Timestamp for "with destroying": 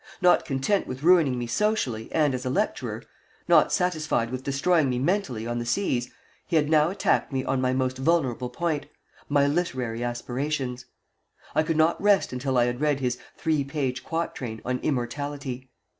4.31-4.89